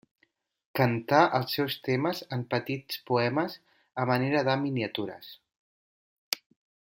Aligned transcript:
Cantà 0.77 1.19
els 1.39 1.51
seus 1.57 1.75
temes 1.87 2.21
en 2.37 2.45
petits 2.53 3.03
poemes 3.11 3.59
a 4.05 4.09
manera 4.13 4.43
de 4.49 4.57
miniatures. 4.63 5.31